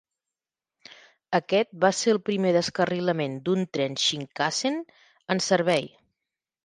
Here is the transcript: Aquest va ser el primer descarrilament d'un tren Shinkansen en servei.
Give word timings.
Aquest 1.39 1.69
va 1.83 1.91
ser 1.97 2.15
el 2.15 2.21
primer 2.31 2.53
descarrilament 2.57 3.35
d'un 3.49 3.69
tren 3.79 3.99
Shinkansen 4.05 4.81
en 5.37 5.45
servei. 5.51 5.87